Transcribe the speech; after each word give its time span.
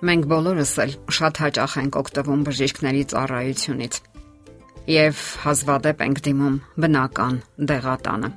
Մենք 0.00 0.26
բոլորս 0.32 0.70
էլ 0.80 0.92
շատ 1.12 1.38
հաճախ 1.44 1.72
ենք 1.80 1.96
օգտվում 2.00 2.44
բժիշկների 2.46 3.02
ծառայությունից 3.12 3.98
եւ 4.88 5.18
հազվադեպ 5.42 6.00
ենք 6.06 6.22
դիմում 6.24 6.56
բնական 6.84 7.36
դեղատանը։ 7.70 8.30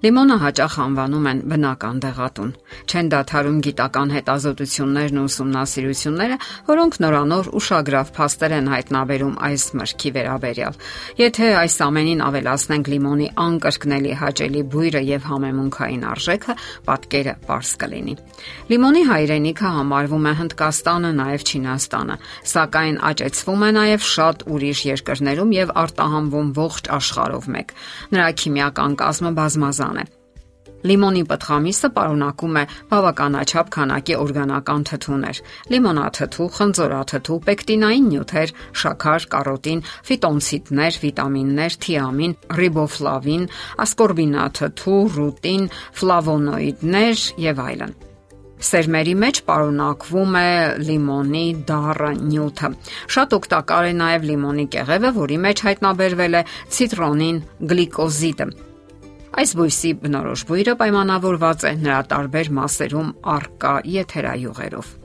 Լիմոնը 0.00 0.36
հաճախ 0.40 0.74
անվանում 0.80 1.26
են 1.28 1.40
բնական 1.50 1.98
դեղատուն։ 2.00 2.52
Չեն 2.88 3.08
դադարում 3.12 3.56
գիտական 3.66 4.12
հետազոտություններն 4.14 5.18
ու 5.20 5.24
ուսումնասիրությունները, 5.28 6.38
որոնք 6.70 6.94
նորանոր 7.04 7.50
ուշագրավ 7.60 8.12
փաստեր 8.16 8.54
են 8.56 8.70
հայտնաբերում 8.72 9.34
այս 9.50 9.66
մրգի 9.76 10.12
վերաբերյալ։ 10.16 10.78
Եթե 11.20 11.50
այս 11.60 11.76
ամենին 11.84 12.24
ավելացնենք 12.30 12.88
լիմոնի 12.94 13.28
անկրկնելի 13.44 14.14
հաճելի 14.24 14.62
բույրը 14.72 15.02
եւ 15.10 15.28
համեմունքային 15.28 16.08
արժեքը, 16.16 16.56
պատկերը 16.88 17.36
པարս 17.44 17.74
կլինի։ 17.84 18.16
Լիմոնի 18.72 19.04
հայրենիքը 19.10 19.74
համարվում 19.76 20.24
է 20.30 20.34
Հնդկաստանը, 20.40 21.12
նաեւ 21.20 21.46
Չինաստանը, 21.50 22.16
սակայն 22.56 22.96
աճեցվում 23.10 23.60
է 23.60 23.70
նաեւ 23.76 24.08
շատ 24.16 24.48
ուրիշ 24.48 24.80
երկրներում 24.90 25.54
եւ 25.60 25.76
արտահանվում 25.84 26.50
ողջ 26.60 26.90
աշխարհով 26.96 27.50
մեկ։ 27.60 27.74
Նրա 28.16 28.28
քիմիական 28.40 28.98
կազմը 29.04 29.32
բազմազան 29.40 29.89
Լիմոնի 30.80 31.22
պտղամիսը 31.28 31.88
պարունակում 31.96 32.54
է 32.56 32.62
բավականաչափ 32.90 33.72
քանակի 33.74 34.14
օրգանական 34.16 34.84
թթուներ՝ 34.90 35.40
լիմոնաթթու, 35.74 36.46
խնձորաթթու, 36.56 37.38
պեկտինային 37.48 38.06
նյութեր, 38.10 38.52
շաքար, 38.80 39.26
կարոտին, 39.34 39.82
ֆիտոնցիտներ, 40.10 41.00
վիտամիններ, 41.04 41.76
թիամին, 41.84 42.36
ռիբոֆլավին, 42.60 43.44
ասկորբինաթթու, 43.84 45.00
ռուտին, 45.20 45.66
ֆլավոնոիդներ 46.00 47.26
եւ 47.50 47.62
այլն։ 47.66 47.94
Սերմերի 48.60 49.14
մեջ 49.20 49.38
պարունակվում 49.48 50.34
է 50.40 50.48
լիմոնի 50.84 51.44
դառը 51.70 52.10
նյութը։ 52.24 52.72
Շատ 53.16 53.36
օգտակար 53.40 53.88
է 53.88 53.94
նաև 54.00 54.26
լիմոնի 54.30 54.66
կեղևը, 54.76 55.12
որի 55.20 55.38
մեջ 55.48 55.64
հայտնաբերվել 55.70 56.40
է 56.40 56.42
ցիտրոնին 56.76 57.44
գլիկոզիդը 57.72 58.52
Այս 59.38 59.52
բույսի 59.58 59.90
բնորոշ 60.02 60.42
բույրը 60.48 60.74
պայմանավորված 60.80 61.68
է 61.70 61.72
նրա 61.84 62.00
տարբեր 62.10 62.50
մասերում 62.58 63.12
արկա 63.36 63.74
եթերայուղերով։ 63.94 64.99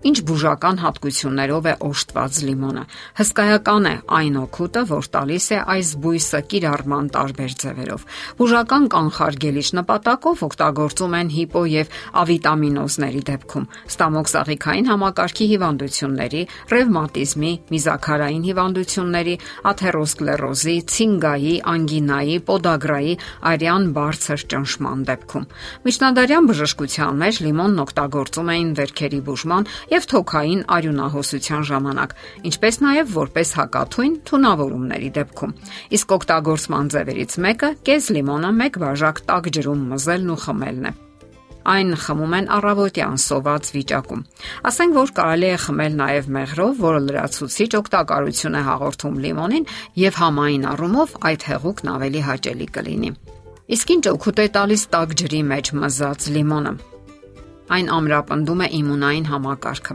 Ինչ 0.00 0.18
բուժական 0.24 0.78
հատկություններով 0.80 1.66
է 1.68 1.72
օժտված 1.84 2.36
լիմոնը։ 2.48 2.82
Հսկայական 3.20 3.86
է 3.90 3.92
այն 4.16 4.36
օգուտը, 4.40 4.82
որ 4.88 5.08
տալիս 5.12 5.46
է 5.52 5.58
այս 5.74 5.88
բույսը 6.00 6.40
կիրառման 6.50 7.10
տարբեր 7.16 7.52
ձևերով։ 7.60 8.06
Բուժական 8.40 8.86
կանխարգելիչ 8.94 9.66
նպատակով 9.76 10.44
օգտագործում 10.48 11.16
են 11.20 11.32
հիպո 11.36 11.62
եւ 11.68 11.92
ավիտամինոզների 12.20 13.22
դեպքում, 13.28 13.66
ստամոքսաղիքային 13.92 14.88
համակարգի 14.88 15.46
հիվանդությունների, 15.52 16.42
ռևմատիզմի, 16.72 17.52
միզաքարային 17.76 18.44
հիվանդությունների, 18.48 19.36
աթերոսկլերոզի, 19.68 20.76
ցինգայի, 20.96 21.54
անգինայի, 21.76 22.36
պոդագրայի, 22.48 23.14
արյան 23.52 23.84
բարձր 24.00 24.48
ճնշման 24.48 25.04
դեպքում։ 25.12 25.48
Միջնադարյան 25.84 26.50
բժշկության 26.50 27.20
մեջ 27.20 27.44
լիմոնն 27.44 27.84
օգտագործում 27.84 28.50
էին 28.56 28.74
վերքերի 28.80 29.20
բուժման 29.28 29.68
եւ 29.90 30.06
թոքային 30.10 30.62
արյունահոսության 30.76 31.66
ժամանակ, 31.70 32.16
ինչպես 32.50 32.80
նաեւ 32.86 33.12
որպես 33.16 33.52
հակաթույն 33.60 34.16
թունավորումների 34.30 35.10
դեպքում։ 35.18 35.54
Իսկ 35.98 36.16
օգտագործման 36.20 36.90
ձևերից 36.94 37.38
մեկը 37.46 37.70
կես 37.90 38.10
լիմոնը 38.16 38.50
1 38.70 38.82
բաժակ 38.84 39.22
տաք 39.30 39.54
ջրում 39.58 39.86
մզելն 39.94 40.34
ու 40.34 40.42
խմելն 40.46 40.90
է։ 40.90 40.92
Այն 41.70 41.90
խմում 42.02 42.34
են 42.38 42.46
առավոտյան 42.56 43.18
սոված 43.20 43.70
վիճակում։ 43.74 44.22
Ասենք 44.70 44.94
որ 44.96 45.10
կարելի 45.18 45.48
է 45.50 45.58
խմել 45.64 45.98
նաև 46.00 46.30
մեղրով, 46.36 46.72
որը 46.80 47.02
լրացուցիչ 47.04 47.70
օգտակարություն 47.80 48.56
է 48.56 48.62
հաղորդում 48.70 49.18
լիմոնին 49.26 49.68
եւ 50.00 50.20
համային 50.24 50.68
առումով 50.72 51.18
այդ 51.30 51.46
հեղուկն 51.50 51.92
ավելի 51.94 52.24
հաճելի 52.30 52.70
կլինի։ 52.80 53.12
Իսկ 53.76 53.92
ինչ 53.94 54.04
օգուտ 54.16 54.40
է 54.40 54.46
տալիս 54.56 54.86
տաք 54.96 55.18
ջրի 55.20 55.42
մեջ 55.52 55.74
մզած 55.84 56.30
լիմոնը։ 56.40 56.89
Այն 57.70 57.90
ամրապնդում 57.94 58.62
է 58.64 58.68
իմունային 58.80 59.26
համակարգը։ 59.30 59.94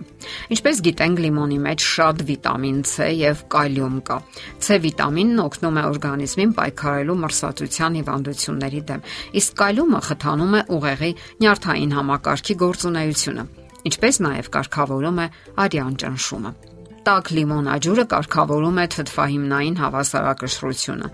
Ինչպես 0.55 0.81
գիտենք, 0.85 1.21
լիմոնի 1.25 1.57
մեջ 1.65 1.85
շատ 1.85 2.21
վիտամին 2.29 2.77
C 2.91 3.09
եւ 3.19 3.41
կալիում 3.55 3.97
կա։ 4.09 4.17
C 4.63 4.77
վիտամինն 4.85 5.41
օգնում 5.45 5.79
է 5.81 5.83
օրգանիզմին 5.89 6.53
պայքարելու 6.59 7.17
մրսածության 7.25 7.97
հիվանդությունների 7.99 8.81
դեմ, 8.91 9.03
իսկ 9.41 9.57
կալիումը 9.63 9.99
խթանում 10.11 10.55
է 10.55 10.61
ուղեղի 10.75 11.11
նյարդային 11.43 11.97
համակարգի 11.99 12.55
գործունեությունը, 12.63 13.49
ինչպես 13.91 14.23
նաեւ 14.29 14.53
կարգավորում 14.55 15.19
է 15.25 15.27
արյան 15.65 15.99
ճնշումը 16.05 16.74
տաք 17.05 17.27
լիմոնաջուրը 17.37 18.03
կարգավորում 18.11 18.77
է 18.81 18.85
թթվահիմնային 18.95 19.75
հավասարակշռությունը։ 19.81 21.09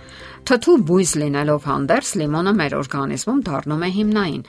Թթու 0.47 0.75
բույս 0.88 1.12
լինելով 1.22 1.68
հանդերձ 1.68 2.12
լիմոնը 2.22 2.53
մեր 2.62 2.75
օրգանիզմում 2.79 3.41
դառնում 3.47 3.84
է 3.88 3.90
հիմնային, 3.97 4.44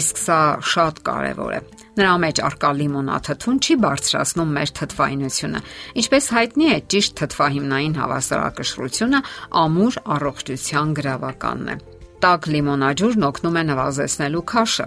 իսկ 0.00 0.20
սա 0.24 0.40
շատ 0.72 1.00
կարևոր 1.06 1.52
է։ 1.56 1.60
Նրա 1.96 2.14
մեջ 2.24 2.40
արկա 2.48 2.70
լիմոնաթթուն 2.80 3.60
չի 3.66 3.76
բարձրացնում 3.84 4.50
մեր 4.56 4.72
թթվայնությունը, 4.80 5.60
ինչպես 6.00 6.24
հայտնի 6.36 6.66
է, 6.66 6.76
ճիշտ 6.96 7.16
թթվահիմնային 7.20 7.96
հավասարակշռությունը 8.00 9.20
ամուր 9.64 9.98
առողջության 10.16 10.94
գրավականն 11.00 11.72
է։ 11.72 11.76
Տաք 12.26 12.52
լիմոնաջուրն 12.56 13.26
օգնում 13.30 13.56
է 13.60 13.62
նվազեցնելու 13.70 14.46
քաշը, 14.52 14.86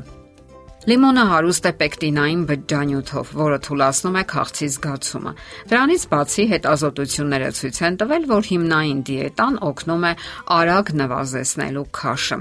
Լիմոնը 0.87 1.23
հարուստ 1.27 1.65
է 1.67 1.71
պեկտինային 1.75 2.43
բջջանյութով, 2.47 3.31
որը 3.35 3.55
թույլատնում 3.65 4.15
է 4.15 4.21
քաղցի 4.31 4.67
զգացումը։ 4.75 5.31
Դրանից 5.71 6.03
բացի 6.13 6.43
հետազոտությունները 6.53 7.49
ցույց 7.57 7.79
են 7.89 7.97
տվել, 7.99 8.27
որ 8.29 8.47
հիմնային 8.49 9.01
դիետան 9.09 9.57
օգնում 9.69 10.05
է 10.07 10.11
արագ 10.55 10.91
նվազեցնելու 11.01 11.83
քաշը։ 11.99 12.37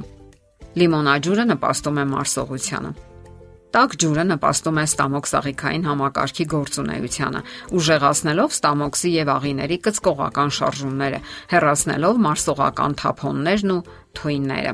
Լիմոնաջուրը 0.79 1.45
նպաստում 1.51 1.99
է 1.99 2.05
մարսողությանը։ 2.15 2.93
Տաք 3.69 3.97
ջուրը 4.01 4.25
նպաստում 4.29 4.79
է 4.79 4.85
ստամոքսաղիքային 4.89 5.89
համակարգի 5.89 6.47
գործունեությանը, 6.55 7.43
ուժեղացնելով 7.75 8.55
ստամոքսի 8.55 9.11
եւ 9.19 9.33
աղիների 9.35 9.79
կծկողական 9.89 10.55
շարժումները, 10.59 11.21
հեռացնելով 11.53 12.23
մարսողական 12.29 12.97
թափոններն 13.03 13.75
ու 13.75 13.83
թույնները։ 14.23 14.73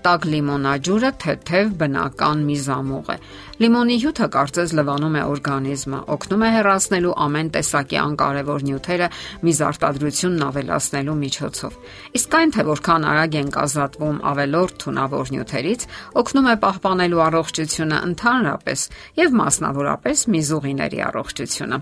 Տաք 0.00 0.22
լիմոնաջուրը 0.32 1.08
թեթև 1.20 1.72
բնական 1.80 2.44
միզամուղ 2.48 3.08
է։ 3.12 3.16
Լիմոնի 3.60 3.96
հյութը 4.00 4.28
կարծես 4.36 4.72
լվանում 4.78 5.18
է 5.20 5.24
օրգանիզմը, 5.30 5.98
օգնում 6.14 6.44
է 6.46 6.48
հեռացնելու 6.54 7.12
ամեն 7.24 7.50
տեսակի 7.56 7.98
անկարևոր 8.00 8.64
նյութերը 8.70 9.08
միզարտադրությունն 9.44 10.46
ավելացնելու 10.48 11.18
միջոցով։ 11.20 11.76
Իսկ 12.16 12.38
այն 12.40 12.54
թե 12.56 12.66
որքան 12.70 13.06
արագ 13.12 13.38
են 13.44 13.52
ազատվում 13.60 14.18
ավելորդ 14.32 14.74
թունավոր 14.80 15.32
նյութերից, 15.36 15.86
օգնում 16.24 16.48
է 16.48 16.56
պահպանելու 16.64 17.24
առողջությունը 17.28 18.02
ընդհանրապես 18.08 18.88
եւ 19.20 19.38
մասնավորապես 19.44 20.26
միզուղիների 20.40 21.06
առողջությունը։ 21.12 21.80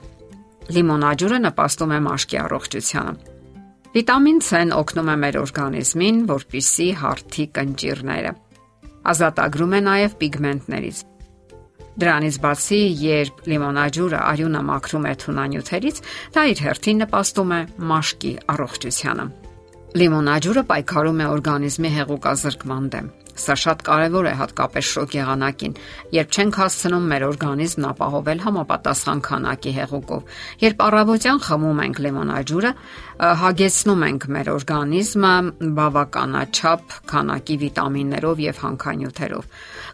Լիմոնաջուրը 0.69 1.43
նպաստում 1.49 1.93
է 1.95 2.05
մաշկի 2.11 2.47
առողջությանը։ 2.49 3.38
Վիտամին 3.89 4.41
C-ն 4.45 4.73
օգնում 4.77 5.09
է 5.09 5.15
մեր 5.23 5.37
օրգանիզմին, 5.41 6.17
որպիսի 6.29 6.89
հարթի 7.03 7.45
կնճիրները։ 7.57 8.33
Ազատագրում 9.09 9.77
է 9.79 9.81
նաև 9.87 10.17
պիգմենտներից։ 10.21 10.99
Դրանից 11.99 12.37
բացի, 12.45 12.81
երբ 13.03 13.41
լիմոնաջուրը 13.49 14.19
արյունը 14.29 14.61
մաքրում 14.69 15.09
է 15.09 15.15
թունանյութերից, 15.25 16.03
դա 16.37 16.45
իր 16.53 16.61
հերթին 16.69 17.01
նպաստում 17.03 17.55
է 17.57 17.61
մաշկի 17.91 18.33
առողջությանը։ 18.55 19.27
Լիմոնաջուրը 19.99 20.63
պայքարում 20.69 21.23
է 21.25 21.27
օրգանիզմի 21.33 21.91
հեղուկազրկման 21.97 22.93
դեմ։ 22.93 23.09
Սա 23.39 23.55
շատ 23.63 23.83
կարևոր 23.87 24.29
է 24.29 24.33
հատկապես 24.39 24.89
շոկ 24.95 25.15
եղանակին, 25.19 25.75
երբ 26.17 26.33
չենք 26.35 26.59
հասցնում 26.59 27.05
մեր 27.13 27.25
օրգանիզմն 27.29 27.87
ապահովել 27.89 28.43
համապատասխան 28.45 29.23
քանակի 29.29 29.73
հեղուկով։ 29.79 30.33
Երբ 30.65 30.83
առավոտյան 30.89 31.41
խմում 31.47 31.83
ենք 31.85 32.01
լիմոնաջուրը, 32.09 32.73
հագեցնում 33.19 34.05
ենք 34.09 34.27
մեր 34.39 34.51
օրգանիզմը 34.55 35.33
բավականաչափ 35.79 36.99
քանակի 37.13 37.57
վիտամիններով 37.63 38.45
եւ 38.49 38.61
հանքանյութերով։ 38.67 39.49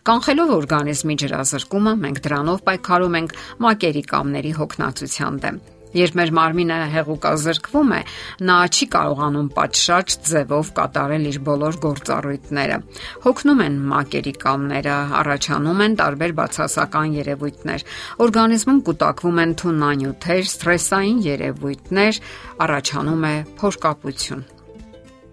Կանխելով 0.08 0.56
օրգանիզմի 0.58 1.20
ջրազրկումը, 1.25 1.94
մենք 2.05 2.25
դրանով 2.29 2.67
պայքարում 2.69 3.20
ենք 3.25 3.38
մակերի 3.64 4.05
կամների 4.14 4.52
հոգնածության 4.61 5.41
դեմ։ 5.44 5.64
Երբ 5.94 6.17
մեր 6.19 6.31
մարմինը 6.35 6.79
հեղուկազրկվում 6.94 7.93
է, 7.94 8.00
նա 8.49 8.56
չի 8.75 8.87
կարողանում 8.94 9.50
պատշաճ 9.55 10.17
ձևով 10.31 10.73
կատարել 10.79 11.29
իր 11.31 11.38
բոլոր 11.49 11.79
գործառույթները։ 11.85 12.79
Հոգնում 13.26 13.62
են 13.64 13.76
մակերի 13.93 14.35
կամները, 14.44 14.96
առաջանում 15.20 15.85
են 15.87 15.96
տարբեր 16.02 16.35
բացասական 16.41 17.14
երևույթներ։ 17.20 17.87
Օրգանիզմում 18.26 18.82
կուտակվում 18.91 19.41
են 19.44 19.55
թունանյութեր, 19.62 20.43
սթրեսային 20.55 21.23
երևույթներ, 21.31 22.20
առաջանում 22.67 23.25
է 23.31 23.35
փոշկապություն։ 23.62 24.44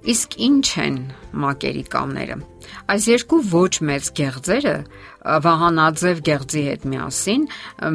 Իսկ 0.02 0.30
ինչ 0.42 0.68
են 0.82 0.96
մակերիկամները։ 1.42 2.38
Այս 2.90 3.06
երկու 3.12 3.38
ոչ 3.52 3.74
մեծ 3.86 4.08
գեղձերը 4.18 4.74
վահանաձև 5.22 6.22
գեղձի 6.28 6.64
հետ 6.68 6.88
միասին 6.92 7.46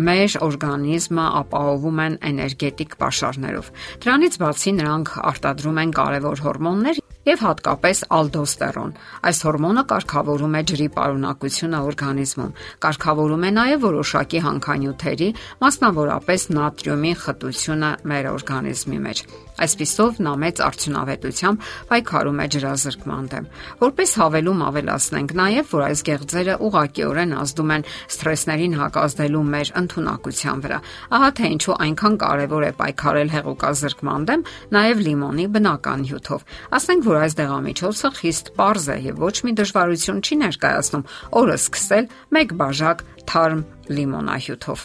մեր 0.07 0.37
օրգանիզմը 0.47 1.27
ապահովում 1.41 2.03
են 2.07 2.19
էներգետիկ 2.31 2.97
պաշարներով։ 3.03 3.71
Դրանից 4.07 4.39
բացի 4.43 4.77
նրանք 4.81 5.13
արտադրում 5.33 5.83
են 5.83 5.95
կարևոր 6.01 6.45
հորմոններ 6.47 7.06
եւ 7.27 7.43
հատկապես 7.43 8.03
ալդոստերոն։ 8.17 8.93
Այս 9.27 9.41
հորմոնը 9.47 9.83
կարգավորում 9.91 10.55
է 10.57 10.63
ջրի 10.71 10.87
պարունակությունը 10.97 11.81
օրգանիզմում, 11.91 12.53
կարգավորում 12.87 13.47
է 13.47 13.51
նաեւ 13.57 13.83
որոշակի 13.87 14.43
հանքանյութերի, 14.47 15.29
մասնավորապես 15.67 16.47
նատրիումի 16.61 17.13
խտությունը 17.27 17.91
մեր 18.15 18.31
օրգանիզմի 18.37 19.01
մեջ։ 19.07 19.25
Այսպիսով 19.57 20.19
նա 20.21 20.33
մեծ 20.43 20.59
արդյունավետությամբ 20.67 21.69
պայքարում 21.89 22.41
է 22.45 22.47
ջրազրկման 22.55 23.29
դեմ։ 23.33 23.47
Որպես 23.81 24.11
հավելում 24.21 24.61
ավելացնենք 24.67 25.33
նաև, 25.41 25.71
որ 25.73 25.85
այս 25.87 26.03
գեղձերը 26.09 26.57
ուղղակիորեն 26.67 27.33
ազդում 27.41 27.73
են 27.77 27.87
սթրեսներին 28.17 28.77
հակազդելու 28.77 29.45
մեր 29.57 29.73
ընտունակության 29.81 30.63
վրա։ 30.67 30.81
Ահա 31.17 31.31
թե 31.41 31.51
ինչու 31.57 31.79
այնքան 31.87 32.19
կարևոր 32.27 32.67
է 32.67 32.73
պայքարել 32.77 33.33
հեղուկազրկման 33.37 34.29
դեմ, 34.29 34.45
նաև 34.77 35.03
լիմոնի 35.07 35.47
բնական 35.57 36.07
հյութով։ 36.13 36.47
Ասենք, 36.77 37.09
որ 37.17 37.25
այս 37.25 37.37
դեղամիջոցը 37.39 38.09
խիստ 38.17 38.49
པարզ 38.57 38.87
է 38.93 38.97
եւ 39.07 39.21
ոչ 39.25 39.37
մի 39.47 39.53
դժվարություն 39.57 40.19
չի 40.21 40.37
ներկայացնում 40.43 41.05
օրը 41.41 41.57
սկսել 41.57 42.09
մեկ 42.37 42.53
բաժակ 42.61 43.03
թարմ 43.31 43.63
լիմոնահյութով։ 43.97 44.85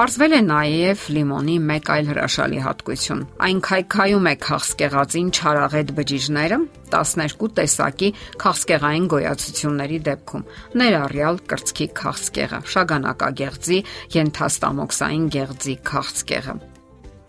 Պարզվել 0.00 0.34
է 0.36 0.40
նաև 0.46 1.06
լիմոնի 1.16 1.54
մեկ 1.70 1.88
այլ 1.94 2.10
հրաշալի 2.10 2.60
հատկություն։ 2.64 3.22
Այն 3.46 3.62
քայքայում 3.66 4.28
է 4.30 4.34
քաղցկեղածին 4.44 5.32
չարաղետ 5.34 5.92
բջիջները 5.98 6.58
12 6.94 7.50
տեսակի 7.58 8.10
քաղցկեղային 8.44 9.10
գոյացությունների 9.14 10.00
դեպքում, 10.10 10.48
ներառյալ 10.80 11.40
կրծքի 11.52 11.88
քաղցկեղը, 12.00 12.64
շագանակագեղձի, 12.74 13.84
ենթաստամոքսային 14.20 15.30
գեղձի 15.36 15.80
քաղցկեղը։ 15.90 16.60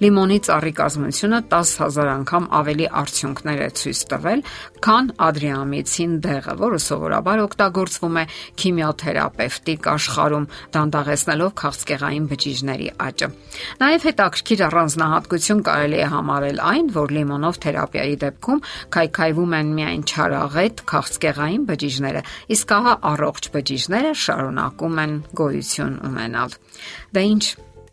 Լիմոնի 0.02 0.38
ծառի 0.48 0.72
կազմությունը 0.80 1.40
10000 1.52 2.08
անգամ 2.12 2.46
ավելի 2.58 2.86
արդյունքներ 3.02 3.60
է 3.62 3.68
ցույց 3.78 4.00
տվել, 4.10 4.40
քան 4.82 5.12
ադրիամիցին 5.28 6.16
դեղը, 6.26 6.56
որը 6.62 6.80
սովորաբար 6.86 7.42
օգտագործվում 7.44 8.18
է 8.18 8.24
քիմիոթերապևտիկ 8.62 9.90
աշխարհում, 9.92 10.48
դանդաղեցնելով 10.74 11.54
քաղցկեղային 11.62 12.26
բջիջների 12.32 12.90
աճը։ 13.06 13.30
Նաև 13.86 14.08
հետաքրքիր 14.10 14.64
առանձնահատկություն 14.72 15.64
կարելի 15.70 16.02
է 16.02 16.08
համարել 16.18 16.62
այն, 16.72 16.92
որ 16.98 17.16
լիմոնով 17.22 17.62
թերապիայի 17.62 18.20
դեպքում 18.26 18.64
քայքայվում 18.98 19.58
են 19.62 19.74
միայն 19.78 20.06
չարաղետ 20.10 20.86
քաղցկեղային 20.92 21.66
բջիջները, 21.70 22.22
իսկ 22.58 22.78
ահա 22.82 22.94
առողջ 23.12 23.52
բջիջները 23.54 24.14
շարունակում 24.26 25.04
են 25.06 25.20
գոյություն 25.42 26.00
ունենալ։ 26.10 26.58
Դա 27.12 27.22
ինչ 27.32 27.44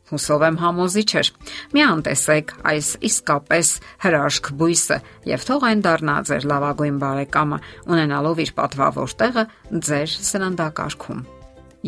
Հուսով 0.08 0.44
եմ 0.48 0.56
համոզիչ 0.62 1.10
էր։ 1.20 1.30
Մի 1.76 1.82
անտեսեք 1.84 2.52
այս 2.72 2.88
իսկապես 3.08 3.72
հրաշք 4.04 4.50
բույսը 4.62 4.98
եւ 5.28 5.46
թող 5.48 5.66
այն 5.68 5.84
դառնա 5.84 6.16
ձեր 6.28 6.48
լավագույն 6.48 7.00
բարեկամը, 7.04 7.58
ունենալով 7.92 8.42
իր 8.44 8.52
պատվավոր 8.58 9.16
տեղը 9.22 9.44
ձեր 9.88 10.14
սննդակարգում։ 10.28 11.24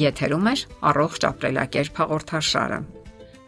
Եթերում 0.00 0.49
է 0.50 0.55
առողջ 0.90 1.28
ապրելակերպ 1.31 2.00
հաղորդաշարը։ 2.05 2.81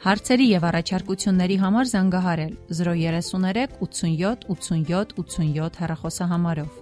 Հարցերի 0.02 0.46
եւ 0.50 0.64
առաջարկությունների 0.66 1.56
համար 1.62 1.90
զանգահարել 1.92 2.54
033 2.74 3.76
87 3.86 4.48
87 4.50 5.12
87 5.20 5.78
հեռախոսահամարով։ 5.82 6.81